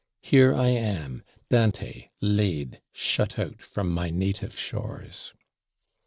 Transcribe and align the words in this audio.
"Here 0.23 0.51
am 0.53 1.23
I, 1.29 1.33
Dante, 1.53 2.09
laid, 2.21 2.81
shut 2.91 3.37
out 3.37 3.61
from 3.61 3.91
my 3.91 4.09
native 4.09 4.57
shores." 4.57 5.35